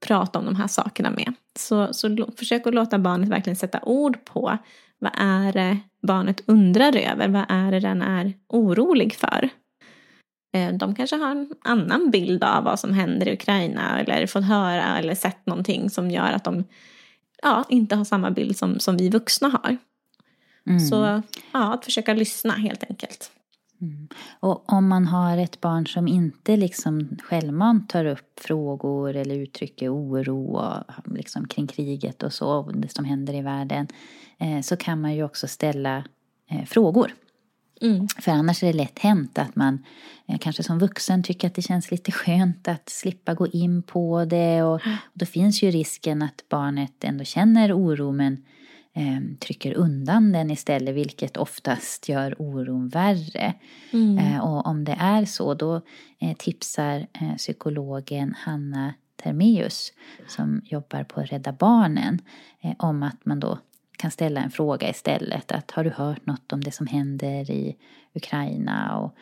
[0.00, 1.32] prata om de här sakerna med.
[1.58, 4.58] Så, så försök att låta barnet verkligen sätta ord på
[4.98, 9.50] vad är det barnet undrar över, vad är det den är orolig för.
[10.52, 14.44] Eh, de kanske har en annan bild av vad som händer i Ukraina eller fått
[14.44, 16.64] höra eller sett någonting som gör att de
[17.42, 19.76] ja, inte har samma bild som, som vi vuxna har.
[20.66, 20.80] Mm.
[20.80, 23.30] Så ja, att försöka lyssna helt enkelt.
[23.80, 24.08] Mm.
[24.40, 29.94] Och om man har ett barn som inte liksom självmant tar upp frågor eller uttrycker
[29.94, 33.86] oro och liksom kring kriget och så, och det som händer i världen,
[34.38, 36.04] eh, så kan man ju också ställa
[36.50, 37.12] eh, frågor.
[37.80, 38.08] Mm.
[38.08, 39.84] För annars är det lätt hänt att man
[40.26, 44.24] eh, kanske som vuxen tycker att det känns lite skönt att slippa gå in på
[44.24, 44.62] det.
[44.62, 44.80] Och, och
[45.12, 48.44] då finns ju risken att barnet ändå känner oro men
[48.94, 53.54] eh, trycker undan den istället vilket oftast gör oron värre.
[53.90, 54.18] Mm.
[54.18, 55.80] Eh, och om det är så då
[56.20, 59.92] eh, tipsar eh, psykologen Hanna Termeus
[60.26, 62.18] som jobbar på Rädda Barnen
[62.60, 63.58] eh, om att man då
[63.98, 65.52] kan ställa en fråga istället.
[65.52, 67.76] Att har du hört något om det som händer i
[68.14, 68.98] Ukraina?
[68.98, 69.14] Och,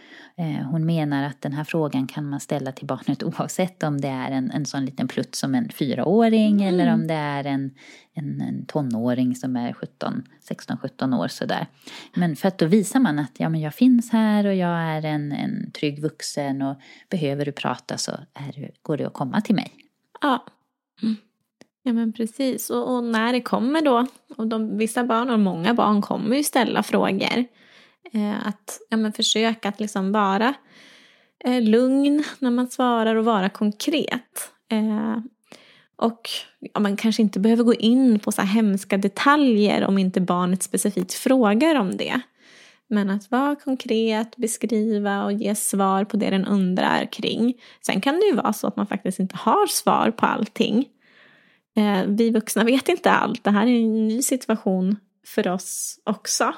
[0.44, 4.08] eh, hon menar att den här frågan kan man ställa till barnet oavsett om det
[4.08, 6.74] är en, en sån liten plutt som en fyraåring mm.
[6.74, 7.70] eller om det är en,
[8.14, 11.66] en, en tonåring som är 16-17 år sådär.
[12.14, 15.04] Men för att då visar man att ja, men jag finns här och jag är
[15.04, 16.76] en, en trygg vuxen och
[17.10, 19.72] behöver du prata så är, går det att komma till mig.
[20.20, 20.44] Ja.
[21.02, 21.16] Mm.
[21.86, 22.70] Ja men precis.
[22.70, 26.42] Och, och, när det kommer då, och de, vissa barn och många barn kommer ju
[26.42, 27.44] ställa frågor.
[28.12, 30.54] Eh, att ja, men försöka att liksom vara
[31.44, 34.50] eh, lugn när man svarar och vara konkret.
[34.68, 35.16] Eh,
[35.96, 36.28] och
[36.60, 40.62] ja, man kanske inte behöver gå in på så här hemska detaljer om inte barnet
[40.62, 42.20] specifikt frågar om det.
[42.88, 47.54] Men att vara konkret, beskriva och ge svar på det den undrar kring.
[47.86, 50.88] Sen kan det ju vara så att man faktiskt inte har svar på allting.
[51.76, 53.44] Eh, vi vuxna vet inte allt.
[53.44, 56.54] Det här är en ny situation för oss också.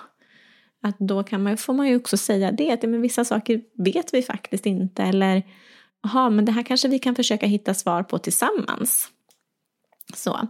[0.82, 4.14] Att då kan man, får man ju också säga det, att men vissa saker vet
[4.14, 5.02] vi faktiskt inte.
[5.02, 5.42] Eller,
[6.02, 9.08] jaha, men det här kanske vi kan försöka hitta svar på tillsammans.
[10.14, 10.48] Så.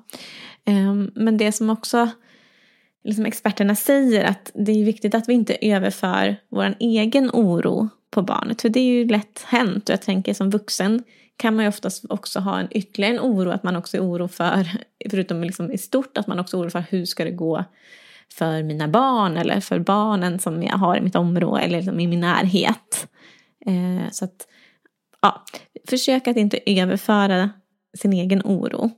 [0.65, 2.11] Ehm, men det som också
[3.05, 8.23] liksom experterna säger, att det är viktigt att vi inte överför vår egen oro på
[8.23, 8.63] barnet.
[8.63, 11.03] För det är ju lätt hänt och jag tänker som vuxen
[11.39, 14.29] kan man ju oftast också ha en ytterligare en oro, att man också är oro
[14.29, 14.69] för,
[15.11, 17.65] förutom liksom i stort, att man också är orolig för hur ska det gå
[18.33, 22.07] för mina barn eller för barnen som jag har i mitt område eller liksom i
[22.07, 23.09] min närhet.
[23.67, 24.47] Eh, så att,
[25.23, 25.45] ja,
[25.89, 27.51] försök att inte överföra
[27.99, 28.91] sin egen oro.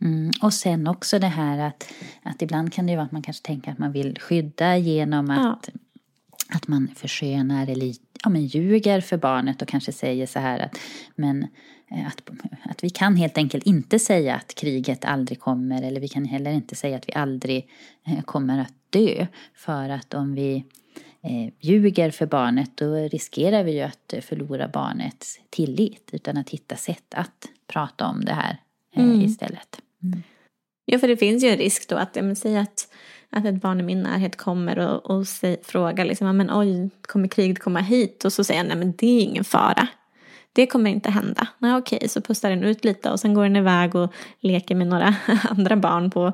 [0.00, 3.46] Mm, och sen också det här att, att ibland kan det vara att man kanske
[3.46, 5.80] tänker att man vill skydda genom att, ja.
[6.54, 10.78] Att man förskönar eller ja, men ljuger för barnet och kanske säger så här att
[11.14, 11.42] men
[11.90, 12.30] eh, att,
[12.64, 16.52] att vi kan helt enkelt inte säga att kriget aldrig kommer eller vi kan heller
[16.52, 17.68] inte säga att vi aldrig
[18.06, 19.26] eh, kommer att dö.
[19.54, 20.64] För att om vi
[21.22, 26.76] eh, ljuger för barnet då riskerar vi ju att förlora barnets tillit utan att hitta
[26.76, 28.60] sätt att prata om det här
[28.96, 29.20] eh, mm.
[29.20, 29.80] istället.
[30.02, 30.22] Mm.
[30.84, 32.88] Ja, för det finns ju en risk då att, men, säg att
[33.32, 37.28] att ett barn i min närhet kommer och, och säg, frågar liksom, men oj, kommer
[37.28, 38.24] kriget komma hit?
[38.24, 39.88] Och så säger jag, nej men det är ingen fara.
[40.52, 41.46] Det kommer inte hända.
[41.58, 44.86] Nej okej, så pustar den ut lite och sen går den iväg och leker med
[44.86, 45.14] några
[45.50, 46.32] andra barn på,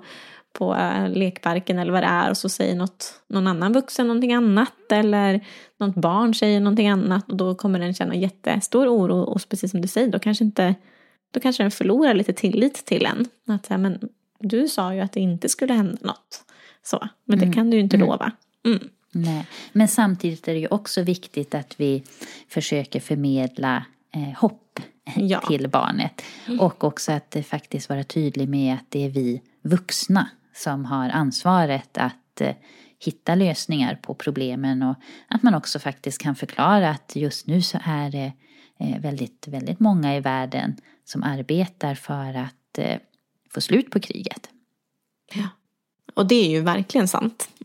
[0.53, 4.33] på eh, lekparken eller vad det är och så säger något, någon annan vuxen någonting
[4.33, 5.47] annat eller
[5.79, 9.81] något barn säger någonting annat och då kommer den känna jättestor oro och precis som
[9.81, 10.75] du säger då kanske inte
[11.31, 13.29] då kanske den förlorar lite tillit till en.
[13.55, 14.09] Att men
[14.41, 16.45] du sa ju att det inte skulle hända något.
[16.91, 17.55] Så, men det mm.
[17.55, 18.09] kan du ju inte mm.
[18.09, 18.33] lova.
[18.67, 18.89] Mm.
[19.13, 19.47] Nej.
[19.73, 22.03] Men samtidigt är det ju också viktigt att vi
[22.49, 24.81] försöker förmedla eh, hopp
[25.17, 25.41] ja.
[25.41, 26.23] till barnet.
[26.61, 31.09] Och också att det faktiskt vara tydlig med att det är vi vuxna som har
[31.09, 32.55] ansvaret att eh,
[32.99, 34.97] hitta lösningar på problemen och
[35.29, 38.33] att man också faktiskt kan förklara att just nu så är det
[38.81, 42.99] eh, väldigt, väldigt många i världen som arbetar för att eh,
[43.51, 44.49] få slut på kriget.
[45.35, 45.49] Ja.
[46.19, 47.49] Och det är ju verkligen sant.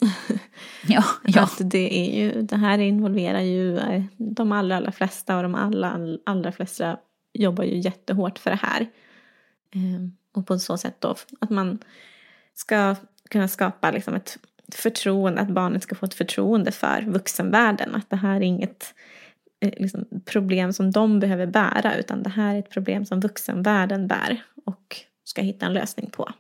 [0.88, 1.42] Ja, ja.
[1.44, 5.56] Att det, är ju, det här involverar ju eh, de allra, allra flesta och de
[5.56, 6.98] allra, allra flesta
[7.34, 8.88] jobbar ju jättehårt för det här.
[9.76, 11.80] Ehm, och på så sätt då att man
[12.54, 12.96] ska
[13.30, 14.38] kunna skapa liksom ett
[14.76, 17.96] förtroende, att barnet ska få ett förtroende för vuxenvärlden.
[17.96, 18.94] Att det här är inget
[19.60, 24.08] eh, liksom, problem som de behöver bära utan det här är ett problem som vuxenvärlden
[24.08, 26.32] bär och ska hitta en lösning på.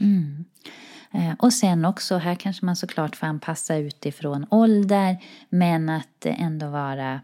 [0.00, 0.44] Mm.
[1.14, 5.16] Eh, och sen också, här kanske man såklart får anpassa utifrån ålder,
[5.48, 7.20] men att ändå vara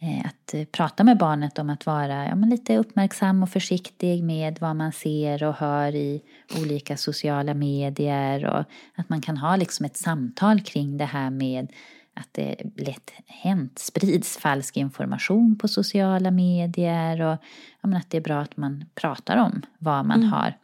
[0.00, 4.76] eh, att prata med barnet om att vara ja, lite uppmärksam och försiktig med vad
[4.76, 6.22] man ser och hör i
[6.60, 11.72] olika sociala medier och att man kan ha liksom ett samtal kring det här med
[12.14, 17.36] att det lätt hänt sprids falsk information på sociala medier och
[17.80, 20.32] ja, att det är bra att man pratar om vad man mm.
[20.32, 20.54] har,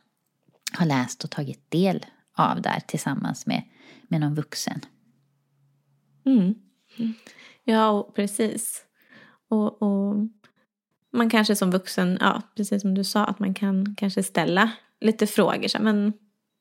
[0.73, 3.63] har läst och tagit del av där tillsammans med,
[4.09, 4.81] med någon vuxen.
[6.27, 6.55] Mm.
[7.65, 8.85] Ja, precis.
[9.49, 10.17] Och, och,
[11.13, 14.71] man kanske som vuxen, ja, precis som du sa, att man kan kanske ställa
[15.01, 15.69] lite frågor.
[15.69, 16.13] Så, men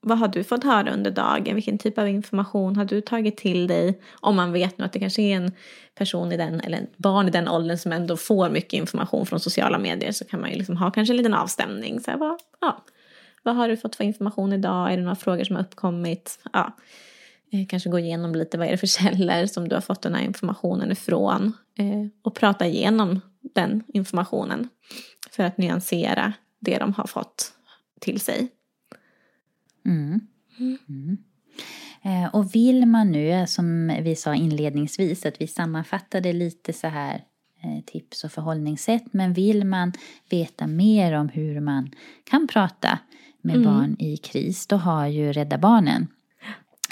[0.02, 1.56] vad har du fått höra under dagen?
[1.56, 4.02] Vilken typ av information har du tagit till dig?
[4.20, 5.52] Om man vet nu att det kanske är en
[5.96, 9.40] person i den, eller ett barn i den åldern som ändå får mycket information från
[9.40, 12.00] sociala medier så kan man ju liksom ha kanske en liten avstämning.
[12.00, 12.84] Så här, vad, ja,
[13.44, 14.94] vad har du fått för information idag?
[14.94, 16.40] Är det några frågor som har uppkommit?
[16.54, 16.76] Ja,
[17.52, 20.16] eh, kanske gå igenom lite vad är det för källor som du har fått den
[20.16, 21.54] här informationen ifrån.
[21.78, 23.22] Eh, och prata igenom
[23.54, 24.70] den informationen
[25.32, 27.54] för att nyansera det de har fått
[28.00, 28.48] till sig.
[29.86, 30.20] Mm.
[30.60, 31.18] Mm.
[32.04, 37.24] Eh, och vill man nu, som vi sa inledningsvis, att vi sammanfattade lite så här
[37.86, 39.14] tips och förhållningssätt.
[39.14, 39.94] Men vill man
[40.30, 41.92] veta mer om hur man
[42.24, 43.00] kan prata
[43.44, 43.74] med mm.
[43.74, 46.08] barn i kris, då har ju Rädda Barnen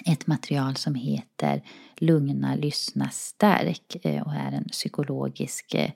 [0.06, 1.62] ett material som heter
[1.98, 5.92] Lugna, lyssna, stärk eh, och är en psykologisk eh,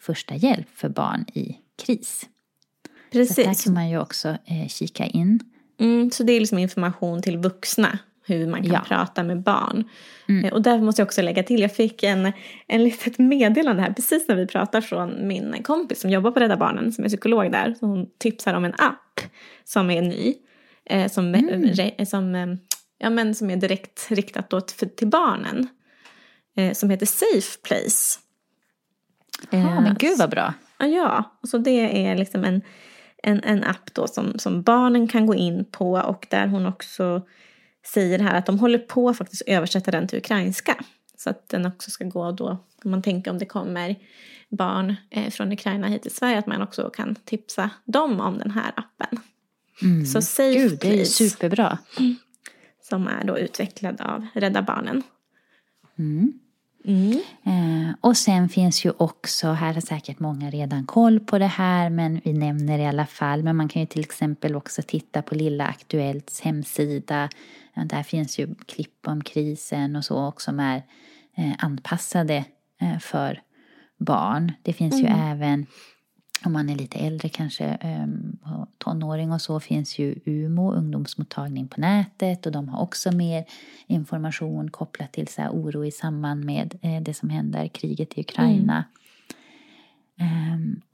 [0.00, 2.28] första hjälp för barn i kris.
[3.12, 3.34] Precis.
[3.36, 5.40] Så där kan man ju också eh, kika in.
[5.78, 8.84] Mm, så det är liksom information till vuxna hur man kan ja.
[8.88, 9.88] prata med barn.
[10.28, 10.44] Mm.
[10.44, 12.32] Eh, och där måste jag också lägga till, jag fick en,
[12.66, 16.56] en litet meddelande här precis när vi pratar från min kompis som jobbar på Rädda
[16.56, 17.74] Barnen som är psykolog där.
[17.80, 19.20] Hon tipsar om en app
[19.64, 20.34] som är ny.
[20.90, 21.62] Eh, som, mm.
[21.64, 22.46] re, som, eh,
[22.98, 25.68] ja, men som är direkt riktat då till, till barnen.
[26.56, 28.18] Eh, som heter Safe Place.
[29.50, 30.54] Ja, eh, men gud vad bra.
[30.78, 32.62] Ja, så det är liksom en,
[33.22, 37.22] en, en app då som, som barnen kan gå in på och där hon också
[37.86, 40.84] säger här att de håller på att faktiskt översätta den till ukrainska.
[41.16, 42.48] Så att den också ska gå då,
[42.84, 43.96] om man tänker om det kommer
[44.48, 48.50] barn eh, från Ukraina hit till Sverige, att man också kan tipsa dem om den
[48.50, 49.20] här appen.
[49.82, 50.06] Mm.
[50.06, 51.78] Så Safe Gud, det är superbra.
[52.82, 55.02] Som är då utvecklad av Rädda Barnen.
[55.98, 56.32] Mm.
[56.84, 57.20] Mm.
[57.44, 61.90] Eh, och sen finns ju också, här har säkert många redan koll på det här,
[61.90, 63.42] men vi nämner det i alla fall.
[63.42, 67.28] Men man kan ju till exempel också titta på Lilla Aktuellts hemsida.
[67.84, 70.82] Där finns ju klipp om krisen och så också som är
[71.36, 72.44] eh, anpassade
[72.80, 73.42] eh, för
[73.98, 74.52] barn.
[74.62, 75.06] Det finns mm.
[75.06, 75.66] ju även
[76.44, 78.38] om man är lite äldre kanske, um,
[78.78, 83.44] tonåring och så, finns ju UMO, ungdomsmottagning på nätet och de har också mer
[83.86, 88.72] information kopplat till så oro i samband med eh, det som händer, kriget i Ukraina.
[88.72, 88.84] Mm.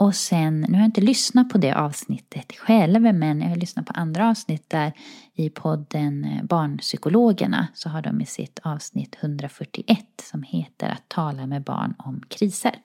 [0.02, 3.86] Och sen, nu har jag inte lyssnat på det avsnittet själv, men jag har lyssnat
[3.86, 4.92] på andra avsnitt där
[5.34, 11.46] i podden eh, Barnpsykologerna så har de i sitt avsnitt 141 som heter Att tala
[11.46, 12.78] med barn om kriser.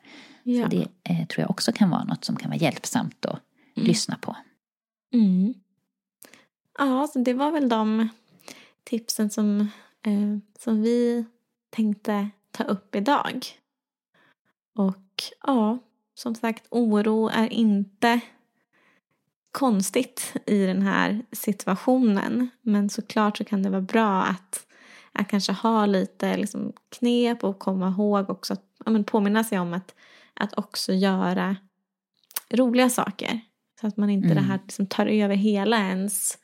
[0.43, 0.63] Ja.
[0.63, 3.39] Så det eh, tror jag också kan vara något som kan vara hjälpsamt att
[3.75, 3.87] mm.
[3.87, 4.35] lyssna på.
[5.13, 5.53] Mm.
[6.77, 8.09] Ja, så det var väl de
[8.83, 9.59] tipsen som,
[10.05, 11.25] eh, som vi
[11.69, 13.45] tänkte ta upp idag.
[14.75, 15.77] Och ja,
[16.17, 18.19] som sagt, oro är inte
[19.51, 22.49] konstigt i den här situationen.
[22.61, 24.65] Men såklart så kan det vara bra att,
[25.11, 29.59] att kanske ha lite liksom knep och komma ihåg också att ja, men påminna sig
[29.59, 29.93] om att
[30.33, 31.55] att också göra
[32.49, 33.41] roliga saker.
[33.81, 34.37] Så att man inte mm.
[34.37, 36.37] det här liksom tar över hela ens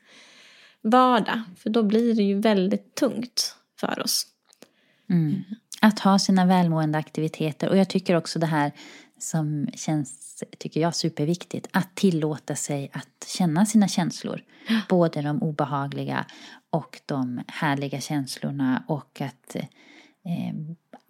[0.82, 1.42] vardag.
[1.58, 4.28] För då blir det ju väldigt tungt för oss.
[5.10, 5.44] Mm.
[5.82, 7.70] Att ha sina välmående aktiviteter.
[7.70, 8.72] Och jag tycker också det här
[9.24, 11.68] som känns, tycker jag, superviktigt.
[11.72, 14.42] Att tillåta sig att känna sina känslor.
[14.90, 16.26] Både de obehagliga
[16.70, 18.84] och de härliga känslorna.
[18.88, 20.56] Och att eh,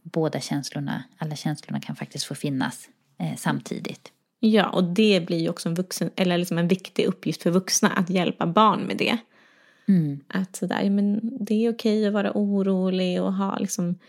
[0.03, 2.89] båda känslorna, alla känslorna kan faktiskt få finnas
[3.19, 4.11] eh, samtidigt.
[4.39, 7.89] Ja, och det blir ju också en, vuxen, eller liksom en viktig uppgift för vuxna
[7.89, 9.17] att hjälpa barn med det.
[9.87, 10.19] Mm.
[10.27, 13.99] Att sådär, men det är okej att vara orolig och ha liksom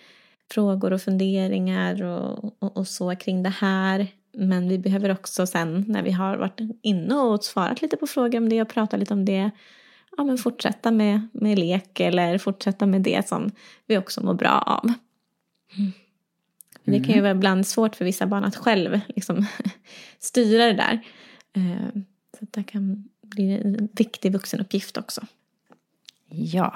[0.53, 4.07] frågor och funderingar och, och, och, så kring det här.
[4.37, 8.39] Men vi behöver också sen när vi har varit inne och svarat lite på frågor
[8.39, 9.51] om det och pratat lite om det
[10.17, 13.51] ja, men fortsätta med, med lek eller fortsätta med det som
[13.87, 14.93] vi också mår bra av.
[15.77, 15.93] Mm.
[16.85, 17.23] Det kan ju mm.
[17.23, 19.47] vara ibland svårt för vissa barn att själv liksom,
[20.19, 21.01] styra det där.
[21.57, 22.03] Eh,
[22.39, 25.27] så det kan bli en viktig vuxenuppgift också.
[26.37, 26.75] Ja,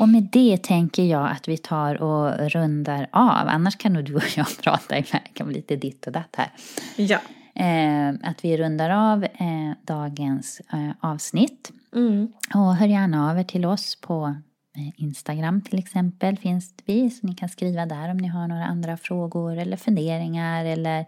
[0.00, 3.48] och med det tänker jag att vi tar och rundar av.
[3.48, 5.02] Annars kan nog du och jag prata
[5.40, 6.50] om lite ditt och datt här.
[6.96, 7.18] Ja.
[7.54, 11.72] Eh, att vi rundar av eh, dagens eh, avsnitt.
[11.94, 12.32] Mm.
[12.54, 14.34] Och hör gärna av er till oss på
[14.76, 17.10] eh, Instagram till exempel finns vi.
[17.10, 21.00] Så ni kan skriva där om ni har några andra frågor eller funderingar eller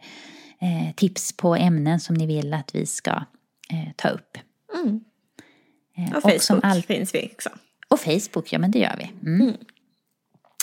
[0.60, 3.10] eh, tips på ämnen som ni vill att vi ska
[3.70, 4.38] eh, ta upp.
[4.74, 5.04] Mm.
[6.14, 6.82] Och Facebook och all...
[6.82, 7.50] finns vi också.
[7.92, 9.30] Och Facebook, ja men det gör vi.
[9.30, 9.54] Mm.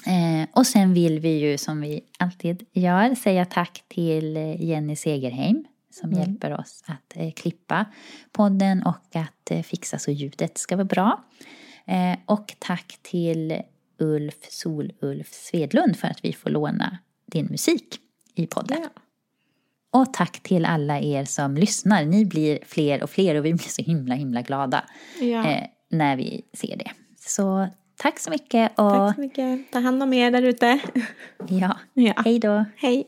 [0.06, 0.42] Mm.
[0.42, 4.96] Eh, och sen vill vi ju som vi alltid gör säga tack till eh, Jenny
[4.96, 6.22] Segerheim som mm.
[6.22, 7.86] hjälper oss att eh, klippa
[8.32, 11.24] podden och att eh, fixa så ljudet ska vara bra.
[11.86, 13.62] Eh, och tack till
[14.00, 18.00] Ulf Sol-Ulf Svedlund för att vi får låna din musik
[18.36, 18.78] i podden.
[18.82, 19.02] Ja.
[20.00, 22.06] Och tack till alla er som lyssnar.
[22.06, 24.84] Ni blir fler och fler och vi blir så himla himla glada
[25.22, 25.52] ja.
[25.52, 26.92] eh, när vi ser det.
[27.30, 27.68] Så
[27.98, 28.72] tack så mycket.
[28.80, 28.90] Och...
[28.90, 29.72] Tack så mycket.
[29.72, 30.80] Ta hand om er där ute.
[31.48, 31.78] Ja.
[31.94, 32.14] ja.
[32.26, 32.66] Hej då.
[32.78, 33.08] Hej.